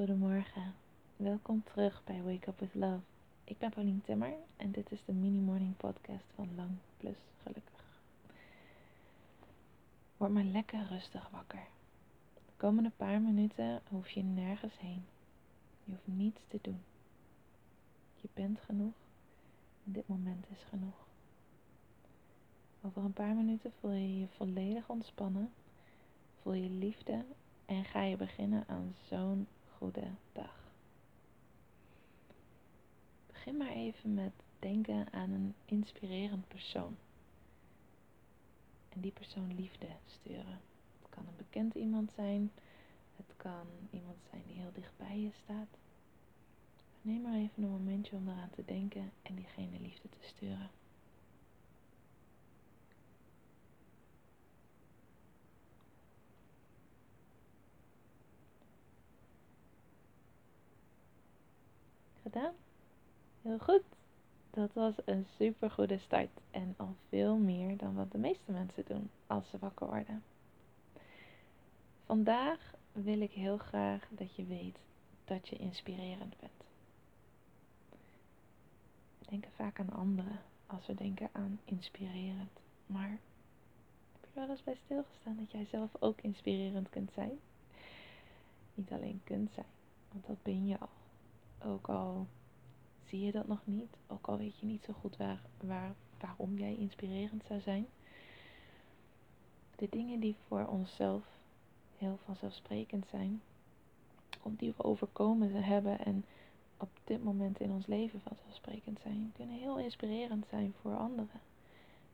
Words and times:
Goedemorgen, 0.00 0.74
welkom 1.16 1.62
terug 1.64 2.02
bij 2.04 2.22
Wake 2.22 2.48
Up 2.48 2.58
With 2.58 2.74
Love. 2.74 3.00
Ik 3.44 3.58
ben 3.58 3.70
Paulien 3.70 4.02
Timmer 4.04 4.34
en 4.56 4.70
dit 4.70 4.92
is 4.92 5.04
de 5.04 5.12
mini 5.12 5.38
morning 5.38 5.76
podcast 5.76 6.24
van 6.34 6.48
Lang 6.56 6.70
Plus 6.96 7.16
Gelukkig. 7.42 8.00
Word 10.16 10.32
maar 10.32 10.44
lekker 10.44 10.86
rustig 10.86 11.28
wakker. 11.30 11.66
De 12.34 12.52
komende 12.56 12.90
paar 12.96 13.20
minuten 13.20 13.82
hoef 13.88 14.10
je 14.10 14.22
nergens 14.22 14.78
heen. 14.78 15.04
Je 15.84 15.90
hoeft 15.90 16.06
niets 16.06 16.40
te 16.48 16.58
doen. 16.62 16.82
Je 18.20 18.28
bent 18.34 18.60
genoeg 18.60 18.94
en 19.84 19.92
dit 19.92 20.08
moment 20.08 20.44
is 20.50 20.62
genoeg. 20.68 21.06
Over 22.82 23.04
een 23.04 23.12
paar 23.12 23.34
minuten 23.34 23.72
voel 23.80 23.92
je 23.92 24.18
je 24.18 24.26
volledig 24.36 24.88
ontspannen, 24.88 25.52
voel 26.42 26.54
je 26.54 26.70
liefde 26.70 27.24
en 27.66 27.84
ga 27.84 28.02
je 28.02 28.16
beginnen 28.16 28.64
aan 28.68 28.94
zo'n 29.08 29.46
goede 29.80 30.10
dag. 30.32 30.54
Begin 33.26 33.56
maar 33.56 33.72
even 33.72 34.14
met 34.14 34.32
denken 34.58 35.12
aan 35.12 35.30
een 35.30 35.54
inspirerend 35.64 36.48
persoon. 36.48 36.96
En 38.88 39.00
die 39.00 39.12
persoon 39.12 39.54
liefde 39.54 39.86
sturen. 40.06 40.60
Het 41.00 41.08
kan 41.08 41.26
een 41.26 41.36
bekend 41.36 41.74
iemand 41.74 42.12
zijn, 42.12 42.52
het 43.16 43.36
kan 43.36 43.66
iemand 43.90 44.16
zijn 44.30 44.42
die 44.46 44.56
heel 44.56 44.72
dicht 44.72 44.96
bij 44.96 45.18
je 45.18 45.30
staat. 45.44 45.78
Neem 47.02 47.20
maar 47.22 47.34
even 47.34 47.62
een 47.62 47.70
momentje 47.70 48.16
om 48.16 48.28
eraan 48.28 48.50
te 48.50 48.64
denken 48.64 49.12
en 49.22 49.34
diegene 49.34 49.80
liefde 49.80 50.08
te 50.08 50.26
sturen. 50.26 50.70
Gedaan? 62.32 62.54
Heel 63.42 63.58
goed. 63.58 63.82
Dat 64.50 64.72
was 64.72 64.94
een 65.04 65.26
super 65.36 65.70
goede 65.70 65.98
start 65.98 66.30
en 66.50 66.74
al 66.76 66.94
veel 67.08 67.36
meer 67.36 67.76
dan 67.76 67.94
wat 67.94 68.12
de 68.12 68.18
meeste 68.18 68.52
mensen 68.52 68.84
doen 68.86 69.10
als 69.26 69.48
ze 69.50 69.58
wakker 69.58 69.86
worden. 69.86 70.22
Vandaag 72.06 72.74
wil 72.92 73.20
ik 73.20 73.30
heel 73.30 73.56
graag 73.58 74.08
dat 74.10 74.36
je 74.36 74.44
weet 74.44 74.76
dat 75.24 75.48
je 75.48 75.56
inspirerend 75.56 76.38
bent. 76.40 76.64
We 79.18 79.26
denken 79.28 79.50
vaak 79.52 79.80
aan 79.80 79.92
anderen 79.92 80.40
als 80.66 80.86
we 80.86 80.94
denken 80.94 81.28
aan 81.32 81.60
inspirerend. 81.64 82.60
Maar 82.86 83.18
heb 84.20 84.30
je 84.32 84.40
wel 84.40 84.48
eens 84.48 84.64
bij 84.64 84.78
stilgestaan 84.84 85.36
dat 85.36 85.50
jij 85.50 85.64
zelf 85.64 85.90
ook 85.98 86.20
inspirerend 86.20 86.90
kunt 86.90 87.10
zijn? 87.14 87.38
Niet 88.74 88.90
alleen 88.90 89.20
kunt 89.24 89.50
zijn, 89.54 89.66
want 90.12 90.26
dat 90.26 90.42
ben 90.42 90.66
je 90.66 90.78
al. 90.78 90.99
Ook 91.64 91.88
al 91.88 92.26
zie 93.04 93.20
je 93.20 93.32
dat 93.32 93.46
nog 93.46 93.60
niet, 93.64 93.96
ook 94.06 94.26
al 94.26 94.38
weet 94.38 94.58
je 94.58 94.66
niet 94.66 94.84
zo 94.84 94.92
goed 94.92 95.16
waar, 95.16 95.40
waar, 95.60 95.94
waarom 96.20 96.58
jij 96.58 96.76
inspirerend 96.76 97.44
zou 97.46 97.60
zijn. 97.60 97.86
De 99.76 99.86
dingen 99.90 100.20
die 100.20 100.36
voor 100.46 100.66
onszelf 100.66 101.24
heel 101.98 102.18
vanzelfsprekend 102.24 103.06
zijn, 103.10 103.42
of 104.42 104.52
die 104.56 104.74
we 104.76 104.84
overkomen 104.84 105.52
hebben 105.62 105.98
en 105.98 106.24
op 106.76 106.90
dit 107.04 107.24
moment 107.24 107.60
in 107.60 107.70
ons 107.70 107.86
leven 107.86 108.20
vanzelfsprekend 108.20 109.00
zijn, 109.02 109.32
kunnen 109.36 109.58
heel 109.58 109.78
inspirerend 109.78 110.46
zijn 110.50 110.74
voor 110.80 110.96
anderen. 110.96 111.40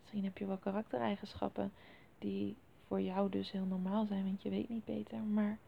Misschien 0.00 0.24
heb 0.24 0.38
je 0.38 0.46
wel 0.46 0.56
karaktereigenschappen 0.56 1.72
die 2.18 2.56
voor 2.86 3.00
jou 3.00 3.30
dus 3.30 3.50
heel 3.50 3.64
normaal 3.64 4.06
zijn, 4.06 4.24
want 4.24 4.42
je 4.42 4.50
weet 4.50 4.68
niet 4.68 4.84
beter, 4.84 5.18
maar 5.18 5.58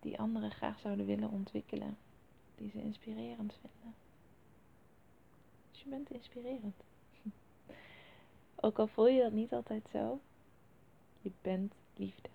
die 0.00 0.18
anderen 0.18 0.50
graag 0.50 0.78
zouden 0.78 1.06
willen 1.06 1.30
ontwikkelen, 1.30 1.96
die 2.56 2.70
ze 2.70 2.82
inspirerend 2.82 3.52
vinden. 3.52 3.94
Dus 5.70 5.82
je 5.82 5.88
bent 5.88 6.10
inspirerend. 6.10 6.76
Ook 8.60 8.78
al 8.78 8.86
voel 8.86 9.08
je 9.08 9.22
dat 9.22 9.32
niet 9.32 9.52
altijd 9.52 9.88
zo, 9.92 10.20
je 11.20 11.30
bent 11.42 11.72
liefde. 11.96 12.28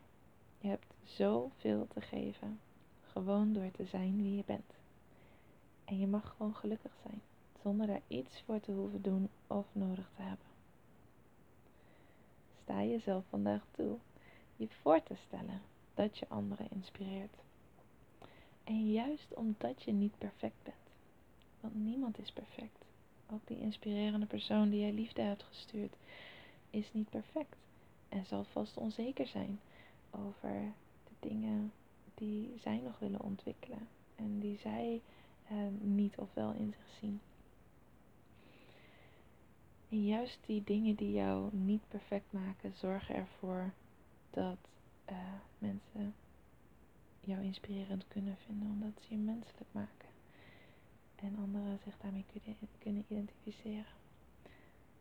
Je 0.60 0.68
hebt 0.68 0.94
zoveel 1.04 1.88
te 1.88 2.02
geven, 2.02 2.60
gewoon 3.12 3.54
door 3.54 3.72
te 3.72 3.86
zijn 3.86 4.22
wie 4.22 4.36
je 4.36 4.44
bent. 4.46 4.74
En 5.86 6.00
je 6.00 6.08
mag 6.08 6.34
gewoon 6.38 6.56
gelukkig 6.56 6.92
zijn, 7.04 7.22
zonder 7.62 7.88
daar 7.88 8.02
iets 8.08 8.42
voor 8.46 8.60
te 8.60 8.72
hoeven 8.72 9.02
doen 9.02 9.30
of 9.48 9.66
nodig 9.72 10.10
te 10.16 10.22
hebben. 10.22 10.46
Sta 12.64 12.84
jezelf 12.84 13.24
vandaag 13.30 13.66
toe 13.72 13.98
je 14.62 14.68
voor 14.82 15.04
te 15.04 15.16
stellen 15.28 15.62
dat 15.94 16.18
je 16.18 16.28
anderen 16.30 16.68
inspireert. 16.72 17.36
En 18.72 18.92
juist 18.92 19.34
omdat 19.34 19.84
je 19.84 19.92
niet 19.92 20.18
perfect 20.18 20.64
bent, 20.64 20.76
want 21.60 21.76
niemand 21.76 22.20
is 22.20 22.32
perfect, 22.32 22.86
ook 23.32 23.48
die 23.48 23.60
inspirerende 23.60 24.26
persoon 24.26 24.70
die 24.70 24.80
jij 24.80 24.92
liefde 24.92 25.22
hebt 25.22 25.44
gestuurd, 25.44 25.96
is 26.70 26.94
niet 26.94 27.10
perfect. 27.10 27.56
En 28.10 28.26
zal 28.26 28.44
vast 28.44 28.78
onzeker 28.78 29.28
zijn 29.28 29.60
over 30.12 30.74
de 31.04 31.28
dingen 31.28 31.72
die 32.16 32.54
zij 32.62 32.82
nog 32.84 33.00
willen 33.00 33.22
ontwikkelen 33.22 33.88
en 34.16 34.40
die 34.40 34.58
zij 34.58 35.02
eh, 35.48 35.58
niet 35.80 36.18
of 36.18 36.34
wel 36.34 36.52
in 36.52 36.74
zich 36.78 36.98
zien. 37.00 37.22
En 39.90 40.06
juist 40.06 40.40
die 40.46 40.64
dingen 40.64 40.96
die 40.96 41.12
jou 41.12 41.56
niet 41.56 41.82
perfect 41.88 42.32
maken, 42.32 42.74
zorgen 42.76 43.16
ervoor 43.16 43.74
dat 44.30 44.58
uh, 45.10 45.18
mensen 45.58 46.14
jou 47.32 47.44
inspirerend 47.44 48.08
kunnen 48.08 48.38
vinden, 48.46 48.70
omdat 48.70 49.04
ze 49.04 49.14
je 49.14 49.18
menselijk 49.18 49.70
maken. 49.72 50.10
En 51.16 51.38
anderen 51.42 51.80
zich 51.84 51.98
daarmee 51.98 52.26
kunnen, 52.80 53.06
identificeren. 53.08 53.94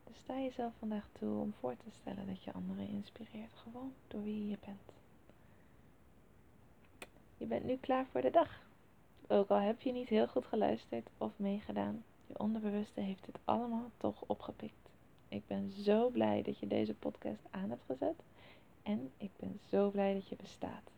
Dus 0.05 0.19
sta 0.19 0.41
jezelf 0.41 0.73
vandaag 0.79 1.09
toe 1.13 1.41
om 1.41 1.53
voor 1.61 1.77
te 1.77 1.91
stellen 2.01 2.27
dat 2.27 2.43
je 2.43 2.53
anderen 2.53 2.89
inspireert, 2.89 3.53
gewoon 3.55 3.93
door 4.09 4.23
wie 4.23 4.49
je 4.49 4.59
bent. 4.65 4.93
Je 7.37 7.47
bent 7.47 7.65
nu 7.65 7.77
klaar 7.77 8.07
voor 8.07 8.21
de 8.21 8.31
dag. 8.31 8.61
Ook 9.29 9.49
al 9.49 9.61
heb 9.61 9.81
je 9.81 9.93
niet 9.93 10.09
heel 10.09 10.29
goed 10.29 10.47
geluisterd 10.47 11.09
of 11.19 11.33
meegedaan, 11.37 12.05
je 12.27 12.39
onderbewuste 12.39 13.01
heeft 13.01 13.27
het 13.27 13.39
allemaal 13.45 13.91
toch 13.97 14.25
opgepikt. 14.27 14.91
Ik 15.29 15.47
ben 15.47 15.73
zo 15.73 16.09
blij 16.09 16.43
dat 16.43 16.59
je 16.59 16.67
deze 16.67 16.95
podcast 16.95 17.45
aan 17.51 17.71
hebt 17.71 17.85
gezet. 17.87 18.23
En 18.83 19.11
ik 19.17 19.31
ben 19.37 19.61
zo 19.71 19.91
blij 19.91 20.15
dat 20.15 20.29
je 20.29 20.37
bestaat. 20.37 20.91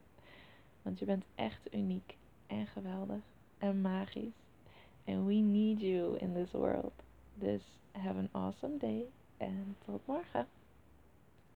Want 0.82 0.98
je 0.98 1.04
bent 1.04 1.25
echt 1.34 1.75
uniek 1.75 2.16
en 2.47 2.66
geweldig 2.66 3.22
en 3.59 3.81
magisch. 3.81 4.34
And 5.04 5.26
we 5.26 5.34
need 5.34 5.81
you 5.81 6.19
in 6.19 6.34
this 6.34 6.50
world. 6.50 6.93
Dus 7.34 7.62
have 7.93 8.19
an 8.19 8.28
awesome 8.32 8.76
day 8.76 9.04
en 9.37 9.76
tot 9.84 10.06
morgen. 10.06 10.47